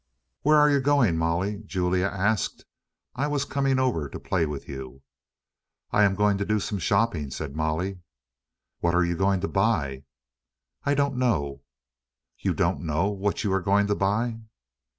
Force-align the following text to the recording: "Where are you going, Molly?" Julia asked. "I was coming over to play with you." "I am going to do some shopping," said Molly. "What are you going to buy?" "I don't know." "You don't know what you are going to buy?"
"Where 0.41 0.57
are 0.57 0.71
you 0.71 0.79
going, 0.79 1.15
Molly?" 1.15 1.61
Julia 1.63 2.07
asked. 2.07 2.65
"I 3.13 3.27
was 3.27 3.45
coming 3.45 3.77
over 3.77 4.09
to 4.09 4.19
play 4.19 4.47
with 4.47 4.67
you." 4.67 5.03
"I 5.91 6.05
am 6.05 6.15
going 6.15 6.39
to 6.39 6.43
do 6.45 6.59
some 6.59 6.79
shopping," 6.79 7.29
said 7.29 7.55
Molly. 7.55 7.99
"What 8.79 8.95
are 8.95 9.05
you 9.05 9.15
going 9.15 9.41
to 9.41 9.47
buy?" 9.47 10.05
"I 10.85 10.95
don't 10.95 11.17
know." 11.17 11.61
"You 12.39 12.55
don't 12.55 12.81
know 12.81 13.11
what 13.11 13.43
you 13.43 13.53
are 13.53 13.61
going 13.61 13.85
to 13.85 13.95
buy?" 13.95 14.39